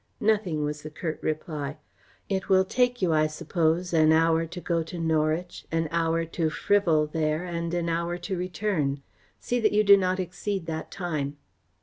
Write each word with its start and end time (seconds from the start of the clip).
"Nothing," 0.19 0.63
was 0.63 0.81
the 0.81 0.89
curt 0.89 1.19
reply. 1.21 1.77
"It 2.27 2.49
will 2.49 2.65
take 2.65 3.03
you, 3.03 3.13
I 3.13 3.27
suppose, 3.27 3.93
an 3.93 4.11
hour 4.11 4.47
to 4.47 4.59
go 4.59 4.81
to 4.81 4.97
Norwich, 4.97 5.65
an 5.71 5.87
hour 5.91 6.25
to 6.25 6.49
frivol 6.49 7.05
there, 7.05 7.43
and 7.43 7.71
an 7.75 7.87
hour 7.87 8.17
to 8.17 8.35
return. 8.35 9.03
See 9.39 9.59
that 9.59 9.73
you 9.73 9.83
do 9.83 9.95
not 9.95 10.19
exceed 10.19 10.65
that 10.65 10.89
time." 10.89 11.37